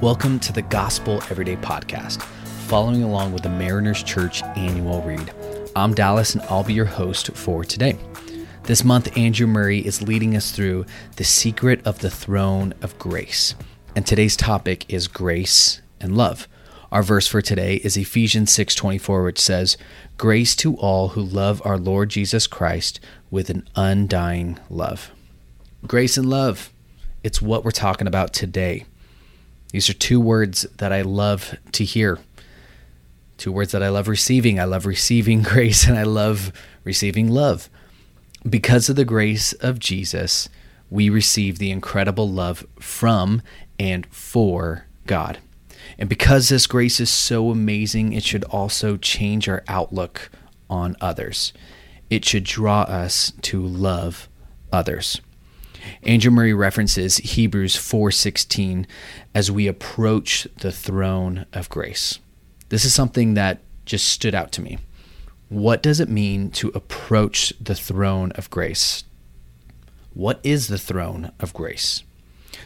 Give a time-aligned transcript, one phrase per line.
[0.00, 2.22] Welcome to the Gospel Everyday Podcast,
[2.68, 5.30] following along with the Mariners Church annual read.
[5.76, 7.98] I'm Dallas, and I'll be your host for today.
[8.62, 10.86] This month, Andrew Murray is leading us through
[11.16, 13.54] the secret of the throne of grace.
[13.94, 16.48] And today's topic is grace and love.
[16.90, 19.76] Our verse for today is Ephesians 6:24 which says,
[20.16, 25.10] "Grace to all who love our Lord Jesus Christ with an undying love."
[25.86, 26.72] Grace and love.
[27.22, 28.86] It's what we're talking about today.
[29.72, 32.18] These are two words that I love to hear.
[33.36, 34.58] Two words that I love receiving.
[34.58, 36.52] I love receiving grace and I love
[36.84, 37.68] receiving love.
[38.48, 40.48] Because of the grace of Jesus,
[40.88, 43.42] we receive the incredible love from
[43.78, 45.38] and for God.
[45.98, 50.30] And because this grace is so amazing, it should also change our outlook
[50.68, 51.52] on others.
[52.08, 54.28] It should draw us to love
[54.72, 55.20] others.
[56.02, 58.86] Andrew Murray references Hebrews 4:16
[59.34, 62.18] as we approach the throne of grace.
[62.68, 64.78] This is something that just stood out to me.
[65.48, 69.04] What does it mean to approach the throne of grace?
[70.14, 72.04] What is the throne of grace?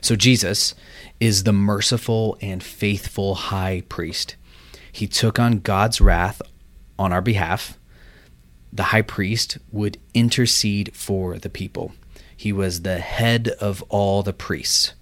[0.00, 0.74] So, Jesus
[1.20, 4.36] is the merciful and faithful high priest.
[4.92, 6.42] He took on God's wrath
[6.98, 7.78] on our behalf.
[8.72, 11.94] The high priest would intercede for the people.
[12.44, 14.92] He was the head of all the priests.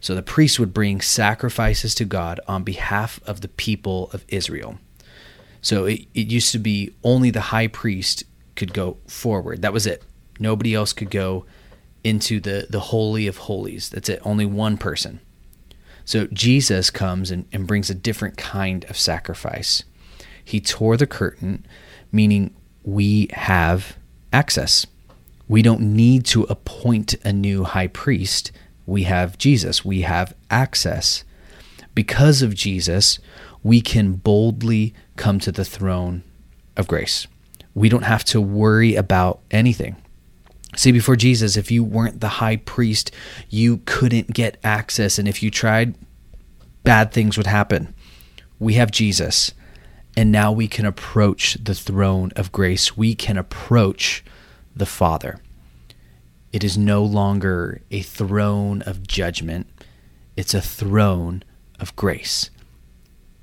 [0.00, 4.78] So the priests would bring sacrifices to God on behalf of the people of Israel.
[5.60, 8.24] So it, it used to be only the high priest
[8.56, 9.60] could go forward.
[9.60, 10.02] That was it.
[10.38, 11.44] Nobody else could go
[12.02, 13.90] into the, the Holy of Holies.
[13.90, 14.22] That's it.
[14.24, 15.20] Only one person.
[16.06, 19.84] So Jesus comes and, and brings a different kind of sacrifice.
[20.42, 21.66] He tore the curtain,
[22.10, 23.98] meaning we have
[24.32, 24.86] access.
[25.50, 28.52] We don't need to appoint a new high priest.
[28.86, 29.84] We have Jesus.
[29.84, 31.24] We have access.
[31.92, 33.18] Because of Jesus,
[33.64, 36.22] we can boldly come to the throne
[36.76, 37.26] of grace.
[37.74, 39.96] We don't have to worry about anything.
[40.76, 43.10] See, before Jesus, if you weren't the high priest,
[43.48, 45.18] you couldn't get access.
[45.18, 45.96] And if you tried,
[46.84, 47.92] bad things would happen.
[48.60, 49.52] We have Jesus.
[50.16, 52.96] And now we can approach the throne of grace.
[52.96, 54.22] We can approach
[54.74, 55.40] the Father.
[56.52, 59.68] It is no longer a throne of judgment,
[60.36, 61.42] it's a throne
[61.78, 62.50] of grace.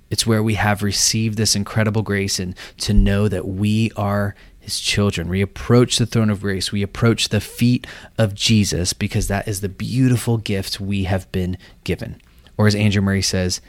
[0.10, 4.80] It's where we have received this incredible grace and to know that we are his
[4.80, 5.28] children.
[5.28, 6.72] We approach the throne of grace.
[6.72, 11.58] We approach the feet of Jesus because that is the beautiful gift we have been
[11.84, 12.22] given.
[12.58, 13.62] Or as Andrew Murray says,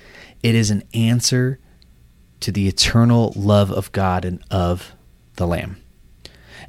[0.43, 1.59] it is an answer
[2.41, 4.93] to the eternal love of God and of
[5.37, 5.77] the Lamb.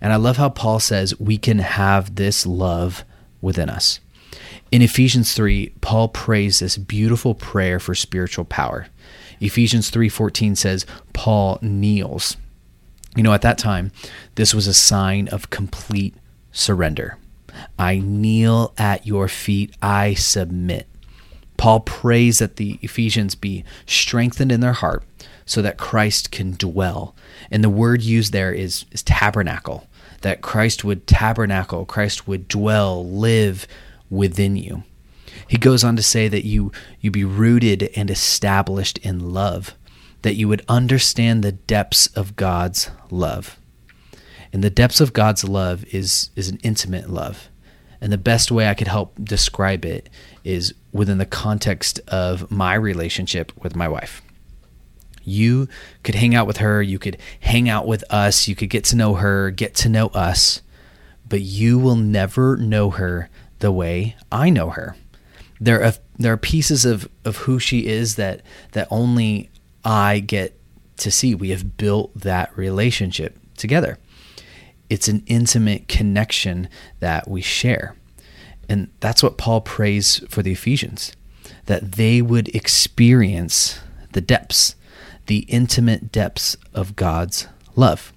[0.01, 3.03] And I love how Paul says we can have this love
[3.41, 3.99] within us.
[4.71, 8.87] In Ephesians 3, Paul prays this beautiful prayer for spiritual power.
[9.39, 12.35] Ephesians 3:14 says Paul kneels.
[13.15, 13.91] You know, at that time,
[14.35, 16.13] this was a sign of complete
[16.51, 17.17] surrender.
[17.77, 20.87] I kneel at your feet, I submit.
[21.59, 25.03] Paul prays that the Ephesians be strengthened in their heart
[25.45, 27.13] so that Christ can dwell.
[27.51, 29.85] And the word used there is, is tabernacle
[30.21, 33.67] that Christ would tabernacle, Christ would dwell, live
[34.09, 34.83] within you.
[35.49, 36.71] He goes on to say that you
[37.01, 39.75] you be rooted and established in love,
[40.21, 43.57] that you would understand the depths of God's love.
[44.53, 47.49] And the depths of God's love is is an intimate love.
[48.01, 50.09] And the best way I could help describe it
[50.43, 54.21] is within the context of my relationship with my wife.
[55.23, 55.67] You
[56.03, 58.95] could hang out with her, you could hang out with us, you could get to
[58.95, 60.61] know her, get to know us,
[61.27, 64.95] but you will never know her the way I know her.
[65.59, 69.49] There are there are pieces of, of who she is that that only
[69.83, 70.57] I get
[70.97, 71.35] to see.
[71.35, 73.97] We have built that relationship together.
[74.89, 76.69] It's an intimate connection
[76.99, 77.95] that we share.
[78.67, 81.13] And that's what Paul prays for the Ephesians
[81.65, 83.79] that they would experience
[84.13, 84.75] the depths
[85.29, 88.11] the intimate depths of God's love.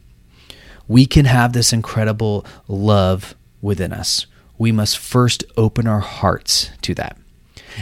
[0.88, 4.26] We can have this incredible love within us.
[4.56, 7.18] We must first open our hearts to that.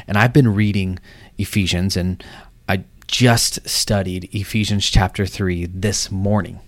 [0.09, 0.99] And I've been reading
[1.39, 2.23] Ephesians, and
[2.69, 6.59] I just studied Ephesians chapter 3 this morning.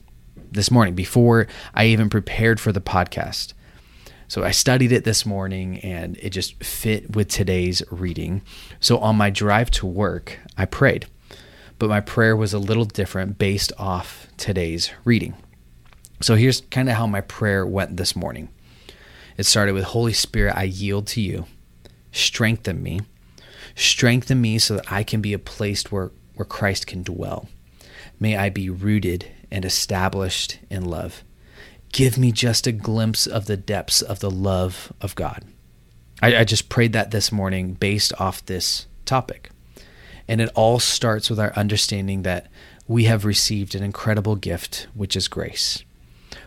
[0.53, 3.55] This morning, before I even prepared for the podcast.
[4.29, 8.43] So I studied it this morning and it just fit with today's reading.
[8.81, 11.07] So on my drive to work, I prayed
[11.83, 15.35] but my prayer was a little different based off today's reading.
[16.21, 18.51] So here's kind of how my prayer went this morning.
[19.37, 21.47] It started with Holy Spirit, I yield to you.
[22.13, 23.01] Strengthen me.
[23.75, 27.49] Strengthen me so that I can be a place where, where Christ can dwell.
[28.19, 31.25] May I be rooted and established in love.
[31.93, 35.45] Give me just a glimpse of the depths of the love of God.
[36.23, 39.51] I, I just prayed that this morning based off this topic.
[40.27, 42.51] And it all starts with our understanding that
[42.87, 45.85] we have received an incredible gift, which is grace.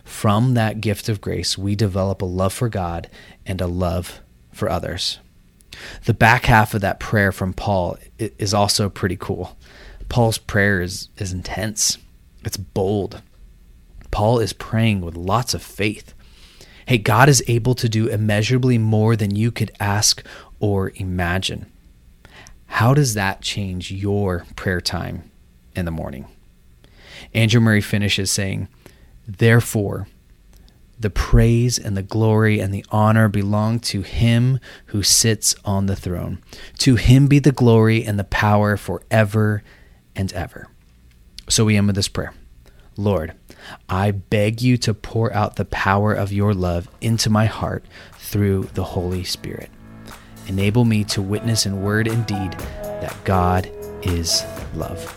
[0.04, 3.10] From that gift of grace, we develop a love for God
[3.46, 4.22] and a love
[4.52, 5.20] for others.
[6.06, 9.58] The back half of that prayer from Paul is also pretty cool.
[10.10, 11.98] Paul's prayer is, is intense,
[12.44, 13.22] it's bold.
[14.12, 16.14] Paul is praying with lots of faith.
[16.86, 20.26] Hey, God is able to do immeasurably more than you could ask
[20.60, 21.72] or imagine.
[22.68, 25.32] How does that change your prayer time
[25.76, 26.28] in the morning?
[27.34, 28.68] Andrew Murray finishes saying,
[29.28, 30.08] Therefore,
[31.00, 35.96] the praise and the glory and the honor belong to him who sits on the
[35.96, 36.42] throne.
[36.80, 39.64] To him be the glory and the power forever
[40.16, 40.68] and ever.
[41.50, 42.34] So we end with this prayer
[42.98, 43.34] Lord,
[43.90, 47.86] I beg you to pour out the power of your love into my heart
[48.18, 49.70] through the Holy Spirit.
[50.48, 53.70] Enable me to witness in word and deed that God
[54.04, 54.44] is
[54.76, 55.14] love.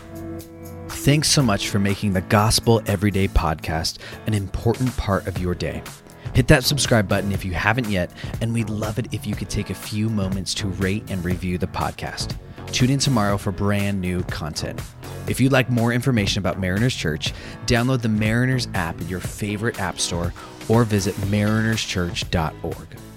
[0.89, 5.81] Thanks so much for making the Gospel Everyday podcast an important part of your day.
[6.33, 8.11] Hit that subscribe button if you haven't yet,
[8.41, 11.57] and we'd love it if you could take a few moments to rate and review
[11.57, 12.35] the podcast.
[12.71, 14.81] Tune in tomorrow for brand new content.
[15.27, 17.33] If you'd like more information about Mariners Church,
[17.65, 20.33] download the Mariners app in your favorite app store
[20.67, 23.08] or visit marinerschurch.org.